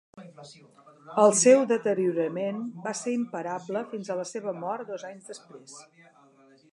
[1.23, 5.77] El seu deteriorament va ser imparable fins a la seva mort dos anys després.